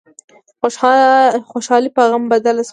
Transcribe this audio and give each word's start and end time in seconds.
خوشحالي 1.51 1.89
په 1.95 2.01
غم 2.09 2.23
بدله 2.33 2.63
شوه. 2.63 2.69